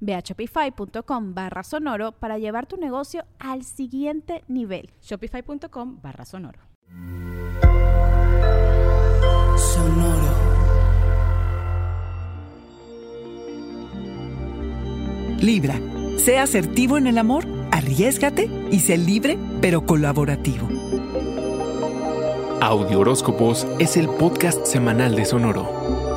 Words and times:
Ve 0.00 0.14
a 0.14 0.20
shopify.com 0.20 1.34
barra 1.34 1.62
sonoro 1.62 2.12
para 2.12 2.38
llevar 2.38 2.66
tu 2.66 2.76
negocio 2.76 3.24
al 3.38 3.64
siguiente 3.64 4.44
nivel. 4.48 4.90
Shopify.com 5.02 6.00
barra 6.02 6.24
sonoro. 6.24 6.60
Sonoro. 9.56 10.48
Libra, 15.40 15.80
sea 16.16 16.42
asertivo 16.42 16.98
en 16.98 17.06
el 17.06 17.16
amor, 17.16 17.46
arriesgate 17.70 18.50
y 18.72 18.80
sé 18.80 18.98
libre 18.98 19.38
pero 19.60 19.86
colaborativo. 19.86 20.68
Audio 22.60 22.98
Horóscopos 22.98 23.66
es 23.78 23.96
el 23.96 24.08
podcast 24.08 24.66
semanal 24.66 25.14
de 25.14 25.24
Sonoro. 25.24 26.07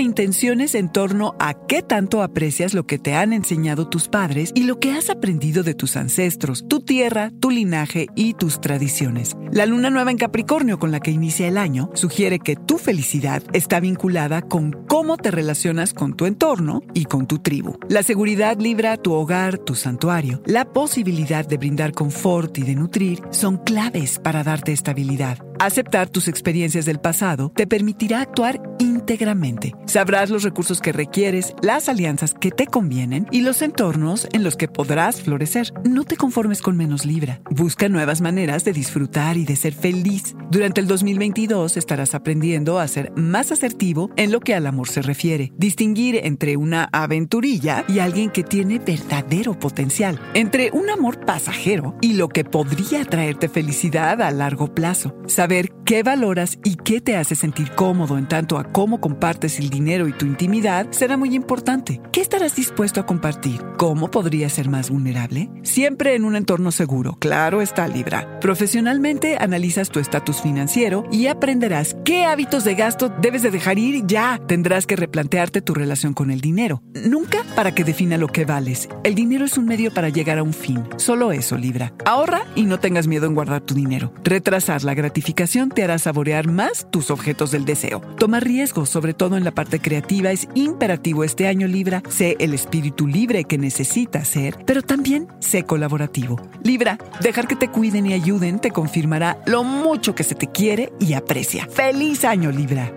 Intenciones 0.00 0.74
en 0.74 0.92
torno 0.92 1.34
a 1.38 1.54
qué 1.54 1.82
tanto 1.82 2.22
aprecias 2.22 2.74
lo 2.74 2.86
que 2.86 2.98
te 2.98 3.14
han 3.14 3.32
enseñado 3.32 3.88
tus 3.88 4.08
padres 4.08 4.52
y 4.54 4.64
lo 4.64 4.78
que 4.78 4.92
has 4.92 5.10
aprendido 5.10 5.62
de 5.62 5.74
tus 5.74 5.96
ancestros, 5.96 6.66
tu 6.68 6.80
tierra, 6.80 7.30
tu 7.40 7.50
linaje 7.50 8.06
y 8.14 8.34
tus 8.34 8.60
tradiciones. 8.60 9.36
La 9.50 9.66
luna 9.66 9.90
nueva 9.90 10.10
en 10.10 10.18
Capricornio 10.18 10.78
con 10.78 10.92
la 10.92 11.00
que 11.00 11.10
inicia 11.10 11.48
el 11.48 11.58
año 11.58 11.90
sugiere 11.94 12.38
que 12.38 12.56
tu 12.56 12.78
felicidad 12.78 13.42
está 13.52 13.80
vinculada 13.80 14.42
con 14.42 14.72
cómo 14.88 15.16
te 15.16 15.30
relacionas 15.30 15.94
con 15.94 16.14
tu 16.14 16.26
entorno 16.26 16.82
y 16.92 17.06
con 17.06 17.26
tu 17.26 17.38
tribu. 17.38 17.78
La 17.88 18.02
seguridad 18.02 18.58
libra 18.58 18.96
tu 18.96 19.12
hogar, 19.12 19.58
tu 19.58 19.74
santuario. 19.74 20.42
La 20.46 20.64
posibilidad 20.64 21.46
de 21.46 21.56
brindar 21.56 21.92
confort 21.92 22.56
y 22.58 22.62
de 22.62 22.74
nutrir 22.74 23.22
son 23.30 23.58
claves 23.58 24.18
para 24.18 24.44
darte 24.44 24.72
estabilidad. 24.72 25.38
Aceptar 25.60 26.10
tus 26.10 26.28
experiencias 26.28 26.84
del 26.84 26.98
pasado 26.98 27.52
te 27.54 27.66
permitirá 27.66 28.20
actuar 28.20 28.60
íntegramente. 29.04 29.74
Sabrás 29.84 30.30
los 30.30 30.44
recursos 30.44 30.80
que 30.80 30.92
requieres, 30.92 31.54
las 31.60 31.90
alianzas 31.90 32.32
que 32.32 32.50
te 32.50 32.66
convienen 32.66 33.26
y 33.30 33.42
los 33.42 33.60
entornos 33.60 34.26
en 34.32 34.42
los 34.42 34.56
que 34.56 34.66
podrás 34.66 35.20
florecer. 35.20 35.72
No 35.84 36.04
te 36.04 36.16
conformes 36.16 36.62
con 36.62 36.76
menos 36.78 37.04
libra. 37.04 37.42
Busca 37.50 37.90
nuevas 37.90 38.22
maneras 38.22 38.64
de 38.64 38.72
disfrutar 38.72 39.36
y 39.36 39.44
de 39.44 39.56
ser 39.56 39.74
feliz. 39.74 40.34
Durante 40.50 40.80
el 40.80 40.86
2022 40.86 41.76
estarás 41.76 42.14
aprendiendo 42.14 42.78
a 42.78 42.88
ser 42.88 43.12
más 43.14 43.52
asertivo 43.52 44.10
en 44.16 44.32
lo 44.32 44.40
que 44.40 44.54
al 44.54 44.66
amor 44.66 44.88
se 44.88 45.02
refiere. 45.02 45.52
Distinguir 45.58 46.20
entre 46.24 46.56
una 46.56 46.88
aventurilla 46.90 47.84
y 47.86 47.98
alguien 47.98 48.30
que 48.30 48.42
tiene 48.42 48.78
verdadero 48.78 49.58
potencial. 49.58 50.18
Entre 50.32 50.70
un 50.72 50.88
amor 50.88 51.26
pasajero 51.26 51.94
y 52.00 52.14
lo 52.14 52.30
que 52.30 52.44
podría 52.44 53.04
traerte 53.04 53.50
felicidad 53.50 54.22
a 54.22 54.30
largo 54.30 54.74
plazo. 54.74 55.14
Saber 55.26 55.70
qué 55.84 56.02
valoras 56.02 56.58
y 56.64 56.76
qué 56.76 57.02
te 57.02 57.16
hace 57.16 57.34
sentir 57.34 57.70
cómodo 57.72 58.16
en 58.16 58.28
tanto 58.28 58.56
a 58.56 58.64
cómo 58.64 58.93
compartes 59.00 59.58
el 59.58 59.70
dinero 59.70 60.08
y 60.08 60.12
tu 60.12 60.26
intimidad 60.26 60.86
será 60.90 61.16
muy 61.16 61.34
importante. 61.34 62.00
¿Qué 62.12 62.20
estarás 62.20 62.56
dispuesto 62.56 63.00
a 63.00 63.06
compartir? 63.06 63.60
¿Cómo 63.76 64.10
podrías 64.10 64.52
ser 64.52 64.68
más 64.68 64.90
vulnerable? 64.90 65.50
Siempre 65.62 66.14
en 66.14 66.24
un 66.24 66.36
entorno 66.36 66.72
seguro, 66.72 67.16
claro 67.18 67.62
está 67.62 67.88
Libra. 67.88 68.40
Profesionalmente 68.40 69.36
analizas 69.38 69.90
tu 69.90 70.00
estatus 70.00 70.40
financiero 70.40 71.04
y 71.10 71.26
aprenderás 71.26 71.96
qué 72.04 72.24
hábitos 72.24 72.64
de 72.64 72.74
gasto 72.74 73.12
debes 73.20 73.42
de 73.42 73.50
dejar 73.50 73.78
ir 73.78 74.06
ya. 74.06 74.40
Tendrás 74.46 74.86
que 74.86 74.96
replantearte 74.96 75.62
tu 75.62 75.74
relación 75.74 76.14
con 76.14 76.30
el 76.30 76.40
dinero. 76.40 76.82
Nunca 76.94 77.38
para 77.56 77.74
que 77.74 77.84
defina 77.84 78.18
lo 78.18 78.28
que 78.28 78.44
vales. 78.44 78.88
El 79.02 79.14
dinero 79.14 79.44
es 79.44 79.58
un 79.58 79.66
medio 79.66 79.92
para 79.92 80.08
llegar 80.08 80.38
a 80.38 80.42
un 80.42 80.52
fin. 80.52 80.84
Solo 80.96 81.32
eso, 81.32 81.56
Libra. 81.56 81.92
Ahorra 82.04 82.42
y 82.54 82.64
no 82.64 82.80
tengas 82.80 83.06
miedo 83.06 83.26
en 83.26 83.34
guardar 83.34 83.62
tu 83.62 83.74
dinero. 83.74 84.12
Retrasar 84.24 84.84
la 84.84 84.94
gratificación 84.94 85.68
te 85.70 85.82
hará 85.82 85.98
saborear 85.98 86.48
más 86.48 86.86
tus 86.90 87.10
objetos 87.10 87.50
del 87.50 87.64
deseo. 87.64 88.00
Toma 88.18 88.40
riesgos, 88.40 88.83
sobre 88.86 89.14
todo 89.14 89.36
en 89.36 89.44
la 89.44 89.52
parte 89.52 89.80
creativa, 89.80 90.30
es 90.30 90.48
imperativo 90.54 91.24
este 91.24 91.46
año 91.46 91.66
Libra. 91.66 92.02
Sé 92.08 92.36
el 92.38 92.54
espíritu 92.54 93.06
libre 93.06 93.44
que 93.44 93.58
necesitas 93.58 94.28
ser, 94.28 94.58
pero 94.66 94.82
también 94.82 95.28
sé 95.40 95.64
colaborativo. 95.64 96.40
Libra, 96.62 96.98
dejar 97.20 97.46
que 97.46 97.56
te 97.56 97.68
cuiden 97.68 98.06
y 98.06 98.12
ayuden 98.12 98.58
te 98.58 98.70
confirmará 98.70 99.38
lo 99.46 99.64
mucho 99.64 100.14
que 100.14 100.24
se 100.24 100.34
te 100.34 100.46
quiere 100.48 100.92
y 101.00 101.14
aprecia. 101.14 101.68
¡Feliz 101.68 102.24
año 102.24 102.50
Libra! 102.50 102.92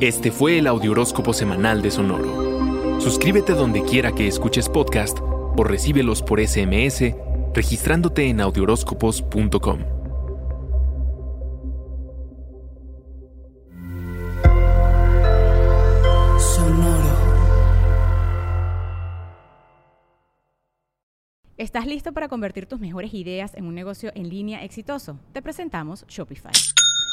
Este 0.00 0.32
fue 0.32 0.58
el 0.58 0.66
Audioróscopo 0.66 1.32
Semanal 1.32 1.80
de 1.80 1.92
Sonoro. 1.92 3.00
Suscríbete 3.00 3.52
donde 3.52 3.84
quiera 3.84 4.10
que 4.10 4.26
escuches 4.26 4.68
podcast 4.68 5.18
o 5.20 5.62
recíbelos 5.62 6.22
por 6.22 6.44
SMS 6.44 7.14
registrándote 7.54 8.28
en 8.28 8.40
audioróscopos.com. 8.40 9.80
Sonoro. 16.38 17.12
¿Estás 21.56 21.86
listo 21.86 22.12
para 22.12 22.28
convertir 22.28 22.66
tus 22.66 22.80
mejores 22.80 23.14
ideas 23.14 23.54
en 23.54 23.66
un 23.66 23.74
negocio 23.74 24.10
en 24.14 24.28
línea 24.28 24.64
exitoso? 24.64 25.18
Te 25.32 25.42
presentamos 25.42 26.04
Shopify. 26.08 26.52